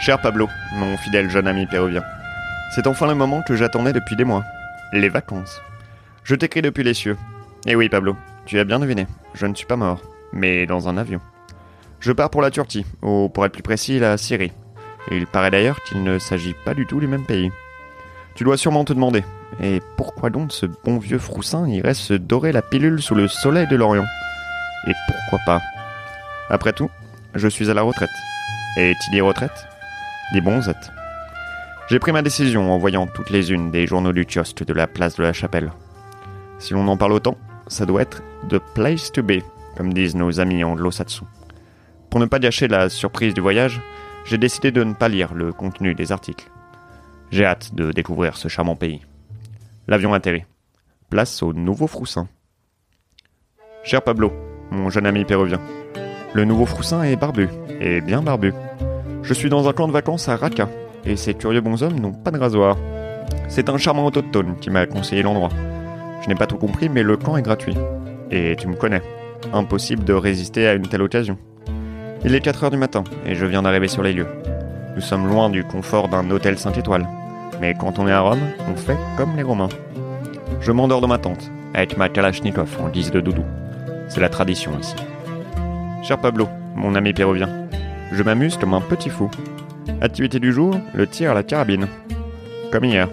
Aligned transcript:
Cher 0.00 0.20
Pablo, 0.20 0.48
mon 0.74 0.96
fidèle 0.96 1.28
jeune 1.28 1.48
ami 1.48 1.66
péruvien, 1.66 2.02
c'est 2.74 2.86
enfin 2.86 3.06
le 3.08 3.14
moment 3.14 3.42
que 3.42 3.56
j'attendais 3.56 3.92
depuis 3.92 4.14
des 4.14 4.24
mois. 4.24 4.44
Les 4.92 5.08
vacances. 5.08 5.60
Je 6.22 6.34
t'écris 6.34 6.62
depuis 6.62 6.84
les 6.84 6.94
cieux. 6.94 7.16
Et 7.66 7.74
oui, 7.74 7.88
Pablo, 7.88 8.16
tu 8.46 8.58
as 8.60 8.64
bien 8.64 8.78
deviné, 8.78 9.06
je 9.34 9.46
ne 9.46 9.54
suis 9.54 9.66
pas 9.66 9.76
mort, 9.76 10.00
mais 10.32 10.66
dans 10.66 10.88
un 10.88 10.96
avion. 10.96 11.20
Je 12.00 12.12
pars 12.12 12.30
pour 12.30 12.42
la 12.42 12.50
Turquie, 12.50 12.86
ou 13.02 13.28
pour 13.28 13.44
être 13.44 13.52
plus 13.52 13.62
précis, 13.62 13.98
la 13.98 14.16
Syrie. 14.16 14.52
il 15.10 15.26
paraît 15.26 15.50
d'ailleurs 15.50 15.82
qu'il 15.82 16.02
ne 16.02 16.18
s'agit 16.18 16.54
pas 16.64 16.74
du 16.74 16.86
tout 16.86 17.00
du 17.00 17.08
même 17.08 17.26
pays. 17.26 17.50
Tu 18.36 18.44
dois 18.44 18.56
sûrement 18.56 18.84
te 18.84 18.92
demander, 18.92 19.24
et 19.60 19.82
pourquoi 19.96 20.30
donc 20.30 20.52
ce 20.52 20.66
bon 20.66 20.98
vieux 20.98 21.18
Froussin 21.18 21.66
irait 21.68 21.94
se 21.94 22.14
dorer 22.14 22.52
la 22.52 22.62
pilule 22.62 23.02
sous 23.02 23.16
le 23.16 23.26
soleil 23.26 23.66
de 23.66 23.76
l'Orient? 23.76 24.06
Et 24.86 24.92
pourquoi 25.08 25.40
pas? 25.44 25.62
Après 26.48 26.72
tout, 26.72 26.88
je 27.34 27.48
suis 27.48 27.68
à 27.68 27.74
la 27.74 27.82
retraite. 27.82 28.08
Et 28.78 28.94
tu 29.04 29.10
dis 29.10 29.20
retraite? 29.20 29.67
Dis 30.32 30.42
bonzette. 30.42 30.92
J'ai 31.88 31.98
pris 31.98 32.12
ma 32.12 32.20
décision 32.20 32.70
en 32.70 32.76
voyant 32.76 33.06
toutes 33.06 33.30
les 33.30 33.50
unes 33.50 33.70
des 33.70 33.86
journaux 33.86 34.12
du 34.12 34.26
kiosque 34.26 34.62
de 34.62 34.74
la 34.74 34.86
place 34.86 35.16
de 35.16 35.22
la 35.22 35.32
Chapelle. 35.32 35.72
Si 36.58 36.74
l'on 36.74 36.86
en 36.86 36.98
parle 36.98 37.12
autant, 37.12 37.38
ça 37.66 37.86
doit 37.86 38.02
être 38.02 38.22
The 38.50 38.58
Place 38.74 39.10
to 39.10 39.22
Be, 39.22 39.40
comme 39.74 39.94
disent 39.94 40.16
nos 40.16 40.38
amis 40.38 40.62
anglo-saxons. 40.64 41.26
Pour 42.10 42.20
ne 42.20 42.26
pas 42.26 42.40
gâcher 42.40 42.68
la 42.68 42.90
surprise 42.90 43.32
du 43.32 43.40
voyage, 43.40 43.80
j'ai 44.26 44.36
décidé 44.36 44.70
de 44.70 44.84
ne 44.84 44.92
pas 44.92 45.08
lire 45.08 45.32
le 45.32 45.54
contenu 45.54 45.94
des 45.94 46.12
articles. 46.12 46.50
J'ai 47.30 47.46
hâte 47.46 47.74
de 47.74 47.90
découvrir 47.90 48.36
ce 48.36 48.48
charmant 48.48 48.76
pays. 48.76 49.00
L'avion 49.86 50.12
atterrit. 50.12 50.44
Place 51.08 51.42
au 51.42 51.54
nouveau 51.54 51.86
Froussin. 51.86 52.28
Cher 53.82 54.02
Pablo, 54.02 54.30
mon 54.70 54.90
jeune 54.90 55.06
ami 55.06 55.24
péruvien, 55.24 55.60
le 56.34 56.44
nouveau 56.44 56.66
Froussin 56.66 57.02
est 57.02 57.16
barbu, 57.16 57.48
et 57.80 58.02
bien 58.02 58.20
barbu. 58.20 58.52
Je 59.28 59.34
suis 59.34 59.50
dans 59.50 59.68
un 59.68 59.74
camp 59.74 59.86
de 59.86 59.92
vacances 59.92 60.26
à 60.30 60.36
Raqqa, 60.36 60.70
et 61.04 61.14
ces 61.16 61.34
curieux 61.34 61.60
bonshommes 61.60 62.00
n'ont 62.00 62.12
pas 62.12 62.30
de 62.30 62.38
rasoir. 62.38 62.78
C'est 63.48 63.68
un 63.68 63.76
charmant 63.76 64.06
autochtone 64.06 64.54
qui 64.58 64.70
m'a 64.70 64.86
conseillé 64.86 65.22
l'endroit. 65.22 65.50
Je 66.22 66.28
n'ai 66.30 66.34
pas 66.34 66.46
tout 66.46 66.56
compris, 66.56 66.88
mais 66.88 67.02
le 67.02 67.18
camp 67.18 67.36
est 67.36 67.42
gratuit. 67.42 67.76
Et 68.30 68.56
tu 68.56 68.68
me 68.68 68.74
connais. 68.74 69.02
Impossible 69.52 70.02
de 70.04 70.14
résister 70.14 70.66
à 70.66 70.72
une 70.72 70.88
telle 70.88 71.02
occasion. 71.02 71.36
Il 72.24 72.34
est 72.34 72.40
4 72.40 72.64
heures 72.64 72.70
du 72.70 72.78
matin, 72.78 73.04
et 73.26 73.34
je 73.34 73.44
viens 73.44 73.60
d'arriver 73.60 73.88
sur 73.88 74.02
les 74.02 74.14
lieux. 74.14 74.28
Nous 74.94 75.02
sommes 75.02 75.28
loin 75.28 75.50
du 75.50 75.62
confort 75.62 76.08
d'un 76.08 76.30
hôtel 76.30 76.58
5 76.58 76.78
étoiles. 76.78 77.06
Mais 77.60 77.74
quand 77.78 77.98
on 77.98 78.08
est 78.08 78.12
à 78.12 78.20
Rome, 78.20 78.40
on 78.72 78.76
fait 78.76 78.96
comme 79.18 79.36
les 79.36 79.42
Romains. 79.42 79.68
Je 80.62 80.72
m'endors 80.72 81.02
dans 81.02 81.06
ma 81.06 81.18
tente, 81.18 81.50
avec 81.74 81.98
ma 81.98 82.08
Kalachnikov 82.08 82.78
en 82.82 82.88
guise 82.88 83.10
de 83.10 83.20
doudou. 83.20 83.44
C'est 84.08 84.22
la 84.22 84.30
tradition 84.30 84.72
ici. 84.80 84.96
Cher 86.02 86.18
Pablo, 86.18 86.48
mon 86.74 86.94
ami 86.94 87.12
péruvien, 87.12 87.67
je 88.12 88.22
m'amuse 88.22 88.56
comme 88.56 88.74
un 88.74 88.80
petit 88.80 89.10
fou. 89.10 89.30
Activité 90.00 90.40
du 90.40 90.52
jour, 90.52 90.74
le 90.94 91.06
tir 91.06 91.30
à 91.30 91.34
la 91.34 91.42
carabine. 91.42 91.86
Comme 92.72 92.84
hier. 92.84 93.08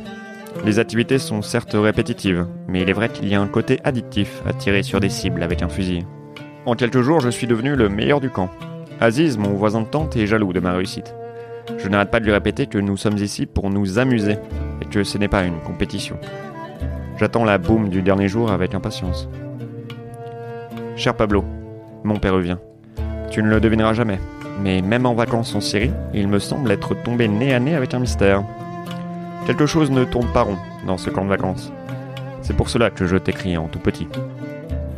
Les 0.66 0.80
activités 0.80 1.20
sont 1.20 1.42
certes 1.42 1.76
répétitives, 1.76 2.48
mais 2.68 2.82
il 2.82 2.90
est 2.90 2.94
vrai 2.94 3.10
qu'il 3.10 3.28
y 3.28 3.36
a 3.36 3.42
un 3.42 3.48
côté 3.48 3.80
addictif 3.84 4.42
à 4.48 4.54
tirer 4.54 4.84
sur 4.84 5.00
des 5.00 5.10
cibles 5.10 5.44
avec 5.44 5.62
un 5.62 5.70
fusil. 5.70 6.06
En 6.66 6.76
quelques 6.76 7.02
jours, 7.02 7.20
je 7.20 7.30
suis 7.30 7.48
devenu 7.48 7.76
le 7.76 7.90
meilleur 7.90 8.22
du 8.22 8.30
camp. 8.30 8.50
Aziz, 9.00 9.38
mon 9.38 9.54
voisin 9.54 9.82
de 9.82 9.88
tente, 9.88 10.16
est 10.16 10.28
jaloux 10.28 10.54
de 10.54 10.60
ma 10.60 10.74
réussite. 10.74 11.14
Je 11.78 11.90
n'arrête 11.90 12.12
pas 12.12 12.20
de 12.20 12.26
lui 12.26 12.32
répéter 12.32 12.68
que 12.68 12.78
nous 12.78 12.98
sommes 12.98 13.18
ici 13.18 13.46
pour 13.46 13.70
nous 13.70 14.00
amuser 14.00 14.38
et 14.82 14.86
que 14.86 15.04
ce 15.04 15.18
n'est 15.18 15.28
pas 15.28 15.44
une 15.44 15.60
compétition. 15.60 16.18
J'attends 17.18 17.44
la 17.44 17.58
boum 17.58 17.90
du 17.90 18.02
dernier 18.02 18.28
jour 18.28 18.52
avec 18.52 18.74
impatience. 18.74 19.28
Cher 20.96 21.16
Pablo, 21.16 21.44
mon 22.04 22.18
péruvien, 22.18 22.60
tu 23.30 23.44
ne 23.44 23.50
le 23.50 23.60
devineras 23.60 23.94
jamais, 23.94 24.20
mais 24.62 24.82
même 24.82 25.06
en 25.06 25.14
vacances 25.14 25.56
en 25.56 25.62
Syrie, 25.62 25.92
il 26.14 26.28
me 26.28 26.40
semble 26.40 26.72
être 26.72 26.94
tombé 26.94 27.28
nez 27.28 27.54
à 27.54 27.60
nez 27.60 27.76
avec 27.76 27.94
un 27.94 28.00
mystère. 28.00 28.44
Quelque 29.46 29.66
chose 29.66 29.92
ne 29.92 30.04
tourne 30.04 30.28
pas 30.28 30.44
rond 30.44 30.58
dans 30.88 30.98
ce 30.98 31.10
camp 31.10 31.24
de 31.24 31.30
vacances. 31.30 31.72
C'est 32.42 32.56
pour 32.56 32.70
cela 32.70 32.90
que 32.90 33.06
je 33.06 33.18
t'écris 33.18 33.58
en 33.58 33.68
tout 33.68 33.80
petit. 33.80 34.08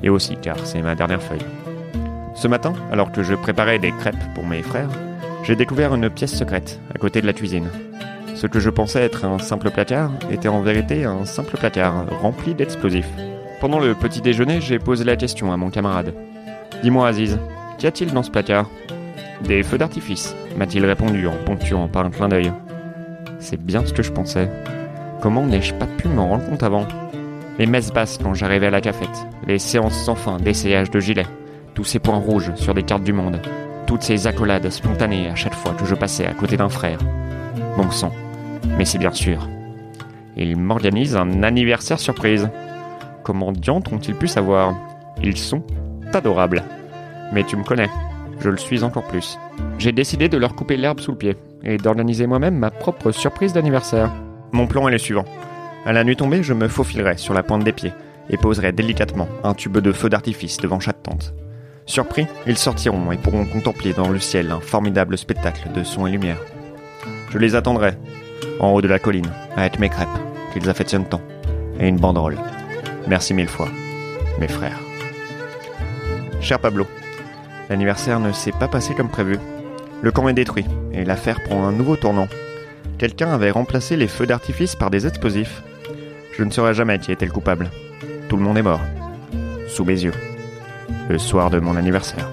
Et 0.03 0.09
aussi 0.09 0.37
car 0.37 0.57
c'est 0.65 0.81
ma 0.81 0.95
dernière 0.95 1.21
feuille. 1.21 1.45
Ce 2.35 2.47
matin, 2.47 2.73
alors 2.91 3.11
que 3.11 3.23
je 3.23 3.33
préparais 3.33 3.79
des 3.79 3.91
crêpes 3.91 4.15
pour 4.35 4.45
mes 4.45 4.61
frères, 4.61 4.89
j'ai 5.43 5.55
découvert 5.55 5.95
une 5.95 6.09
pièce 6.09 6.35
secrète 6.35 6.79
à 6.93 6.97
côté 6.97 7.21
de 7.21 7.25
la 7.25 7.33
cuisine. 7.33 7.69
Ce 8.35 8.45
que 8.45 8.59
je 8.59 8.69
pensais 8.69 9.01
être 9.01 9.25
un 9.25 9.39
simple 9.39 9.71
placard 9.71 10.11
était 10.29 10.47
en 10.47 10.61
vérité 10.61 11.05
un 11.05 11.25
simple 11.25 11.57
placard 11.57 12.05
rempli 12.21 12.53
d'explosifs. 12.53 13.09
Pendant 13.59 13.79
le 13.79 13.95
petit 13.95 14.21
déjeuner, 14.21 14.61
j'ai 14.61 14.77
posé 14.77 15.03
la 15.03 15.15
question 15.15 15.51
à 15.51 15.57
mon 15.57 15.71
camarade. 15.71 16.13
Dis-moi 16.83 17.07
Aziz, 17.07 17.39
qu'y 17.79 17.87
a-t-il 17.87 18.13
dans 18.13 18.21
ce 18.21 18.29
placard? 18.29 18.69
Des 19.43 19.63
feux 19.63 19.77
d'artifice, 19.77 20.35
m'a-t-il 20.57 20.85
répondu 20.85 21.27
en 21.27 21.35
ponctuant 21.45 21.87
par 21.87 22.05
un 22.05 22.09
clin 22.09 22.27
d'œil. 22.27 22.51
C'est 23.39 23.61
bien 23.61 23.85
ce 23.85 23.93
que 23.93 24.03
je 24.03 24.11
pensais. 24.11 24.49
Comment 25.21 25.45
n'ai-je 25.45 25.73
pas 25.75 25.85
pu 25.85 26.07
m'en 26.07 26.29
rendre 26.29 26.45
compte 26.45 26.63
avant? 26.63 26.87
Les 27.59 27.67
messes 27.67 27.93
basses 27.93 28.19
quand 28.21 28.33
j'arrivais 28.33 28.67
à 28.67 28.71
la 28.71 28.81
cafette, 28.81 29.27
les 29.47 29.59
séances 29.59 29.97
sans 30.03 30.15
fin 30.15 30.37
d'essayage 30.37 30.89
de 30.91 30.99
gilets, 30.99 31.27
tous 31.75 31.83
ces 31.83 31.99
points 31.99 32.17
rouges 32.17 32.53
sur 32.55 32.73
des 32.73 32.83
cartes 32.83 33.03
du 33.03 33.13
monde, 33.13 33.39
toutes 33.85 34.03
ces 34.03 34.27
accolades 34.27 34.69
spontanées 34.69 35.29
à 35.29 35.35
chaque 35.35 35.55
fois 35.55 35.73
que 35.73 35.85
je 35.85 35.95
passais 35.95 36.27
à 36.27 36.33
côté 36.33 36.57
d'un 36.57 36.69
frère. 36.69 36.99
Bon 37.75 37.89
sang, 37.89 38.11
mais 38.77 38.85
c'est 38.85 38.97
bien 38.97 39.13
sûr. 39.13 39.47
Ils 40.35 40.57
m'organisent 40.57 41.15
un 41.15 41.41
anniversaire 41.43 41.99
surprise. 41.99 42.49
Comment 43.23 43.51
diantre 43.51 43.93
ont-ils 43.93 44.15
pu 44.15 44.27
savoir? 44.27 44.75
Ils 45.23 45.37
sont 45.37 45.63
adorables. 46.13 46.63
Mais 47.33 47.43
tu 47.43 47.55
me 47.55 47.63
connais, 47.63 47.89
je 48.39 48.49
le 48.49 48.57
suis 48.57 48.83
encore 48.83 49.07
plus. 49.07 49.37
J'ai 49.79 49.91
décidé 49.91 50.29
de 50.29 50.37
leur 50.37 50.55
couper 50.55 50.77
l'herbe 50.77 50.99
sous 50.99 51.11
le 51.11 51.17
pied 51.17 51.37
et 51.63 51.77
d'organiser 51.77 52.27
moi-même 52.27 52.57
ma 52.57 52.71
propre 52.71 53.11
surprise 53.11 53.53
d'anniversaire. 53.53 54.11
Mon 54.51 54.67
plan 54.67 54.87
est 54.87 54.91
le 54.91 54.97
suivant. 54.97 55.25
À 55.85 55.93
la 55.93 56.03
nuit 56.03 56.15
tombée, 56.15 56.43
je 56.43 56.53
me 56.53 56.67
faufilerai 56.67 57.17
sur 57.17 57.33
la 57.33 57.43
pointe 57.43 57.63
des 57.63 57.71
pieds 57.71 57.93
et 58.29 58.37
poserai 58.37 58.71
délicatement 58.71 59.27
un 59.43 59.53
tube 59.53 59.77
de 59.77 59.91
feu 59.91 60.09
d'artifice 60.09 60.57
devant 60.57 60.79
chaque 60.79 61.01
tente. 61.03 61.33
Surpris, 61.85 62.27
ils 62.45 62.57
sortiront 62.57 63.11
et 63.11 63.17
pourront 63.17 63.45
contempler 63.45 63.93
dans 63.93 64.09
le 64.09 64.19
ciel 64.19 64.51
un 64.51 64.59
formidable 64.59 65.17
spectacle 65.17 65.71
de 65.73 65.83
son 65.83 66.05
et 66.05 66.11
lumière. 66.11 66.37
Je 67.29 67.37
les 67.37 67.55
attendrai, 67.55 67.93
en 68.59 68.71
haut 68.71 68.81
de 68.81 68.87
la 68.87 68.99
colline, 68.99 69.31
avec 69.55 69.79
mes 69.79 69.89
crêpes, 69.89 70.09
qu'ils 70.51 70.69
affectionnent 70.69 71.07
tant, 71.07 71.21
et 71.79 71.87
une 71.87 71.97
banderole. 71.99 72.37
Merci 73.07 73.33
mille 73.33 73.47
fois, 73.47 73.69
mes 74.39 74.49
frères. 74.49 74.79
Cher 76.41 76.59
Pablo, 76.59 76.85
l'anniversaire 77.69 78.19
ne 78.19 78.31
s'est 78.31 78.51
pas 78.51 78.67
passé 78.67 78.93
comme 78.93 79.09
prévu. 79.09 79.37
Le 80.01 80.11
camp 80.11 80.27
est 80.27 80.33
détruit, 80.33 80.65
et 80.91 81.05
l'affaire 81.05 81.43
prend 81.43 81.65
un 81.65 81.71
nouveau 81.71 81.95
tournant. 81.95 82.27
Quelqu'un 82.97 83.33
avait 83.33 83.51
remplacé 83.51 83.95
les 83.95 84.07
feux 84.07 84.27
d'artifice 84.27 84.75
par 84.75 84.89
des 84.89 85.07
explosifs. 85.07 85.61
Je 86.37 86.43
ne 86.43 86.51
saurais 86.51 86.73
jamais 86.73 86.99
qui 86.99 87.11
était 87.11 87.25
le 87.25 87.31
coupable. 87.31 87.69
Tout 88.29 88.37
le 88.37 88.43
monde 88.43 88.57
est 88.57 88.63
mort. 88.63 88.81
Sous 89.67 89.85
mes 89.85 90.03
yeux 90.03 90.13
le 91.09 91.17
soir 91.17 91.49
de 91.49 91.59
mon 91.59 91.75
anniversaire. 91.75 92.29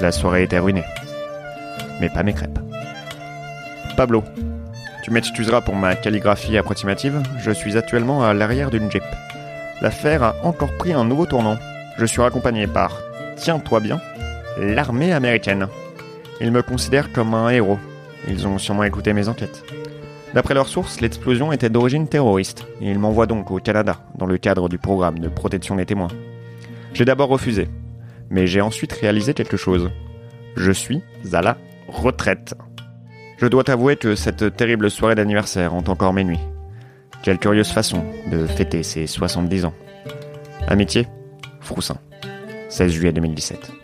La 0.00 0.12
soirée 0.12 0.44
était 0.44 0.58
ruinée. 0.58 0.84
Mais 2.00 2.08
pas 2.08 2.22
mes 2.22 2.32
crêpes. 2.32 2.58
Pablo, 3.96 4.22
tu 5.02 5.10
m'excuseras 5.10 5.60
pour 5.60 5.74
ma 5.74 5.94
calligraphie 5.96 6.56
approximative, 6.56 7.22
je 7.38 7.50
suis 7.50 7.76
actuellement 7.76 8.24
à 8.24 8.34
l'arrière 8.34 8.70
d'une 8.70 8.90
Jeep. 8.90 9.04
L'affaire 9.80 10.22
a 10.22 10.36
encore 10.42 10.76
pris 10.76 10.92
un 10.92 11.04
nouveau 11.04 11.26
tournant. 11.26 11.58
Je 11.98 12.06
suis 12.06 12.22
accompagné 12.22 12.66
par, 12.66 13.00
tiens-toi 13.36 13.80
bien, 13.80 14.00
l'armée 14.58 15.12
américaine. 15.12 15.68
Ils 16.40 16.52
me 16.52 16.62
considèrent 16.62 17.12
comme 17.12 17.34
un 17.34 17.50
héros. 17.50 17.78
Ils 18.28 18.46
ont 18.46 18.58
sûrement 18.58 18.84
écouté 18.84 19.12
mes 19.12 19.28
enquêtes. 19.28 19.64
D'après 20.34 20.54
leurs 20.54 20.68
sources, 20.68 21.00
l'explosion 21.00 21.52
était 21.52 21.70
d'origine 21.70 22.08
terroriste, 22.08 22.66
ils 22.80 22.98
m'envoient 22.98 23.26
donc 23.26 23.52
au 23.52 23.58
Canada, 23.58 24.00
dans 24.16 24.26
le 24.26 24.36
cadre 24.36 24.68
du 24.68 24.78
programme 24.78 25.20
de 25.20 25.28
protection 25.28 25.76
des 25.76 25.86
témoins. 25.86 26.08
J'ai 26.92 27.04
d'abord 27.04 27.28
refusé, 27.28 27.68
mais 28.30 28.48
j'ai 28.48 28.60
ensuite 28.60 28.92
réalisé 28.92 29.32
quelque 29.32 29.56
chose. 29.56 29.90
Je 30.56 30.72
suis 30.72 31.02
à 31.32 31.40
la 31.40 31.56
retraite. 31.86 32.54
Je 33.38 33.46
dois 33.46 33.62
t'avouer 33.62 33.96
que 33.96 34.16
cette 34.16 34.56
terrible 34.56 34.90
soirée 34.90 35.14
d'anniversaire 35.14 35.72
hante 35.72 35.88
encore 35.88 36.12
mes 36.12 36.24
nuits. 36.24 36.40
Quelle 37.22 37.38
curieuse 37.38 37.70
façon 37.70 38.04
de 38.30 38.46
fêter 38.46 38.82
ses 38.82 39.06
70 39.06 39.66
ans. 39.66 39.74
Amitié, 40.66 41.06
Froussin, 41.60 41.98
16 42.70 42.90
juillet 42.90 43.12
2017. 43.12 43.83